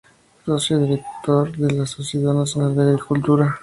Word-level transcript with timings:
Socio 0.47 0.77
y 0.77 0.81
director 0.87 1.55
de 1.55 1.73
la 1.75 1.85
sociedad 1.85 2.33
nacional 2.33 2.75
de 2.75 2.81
agricultura. 2.81 3.59